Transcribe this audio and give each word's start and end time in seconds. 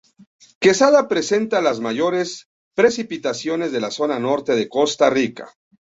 Quesada 0.59 1.07
presenta 1.07 1.61
las 1.61 1.79
mayores 1.79 2.49
precipitaciones 2.73 3.71
de 3.71 3.81
la 3.81 3.91
Zona 3.91 4.17
Norte 4.17 4.55
de 4.55 4.67
Costa 4.67 5.11
Rica. 5.11 5.53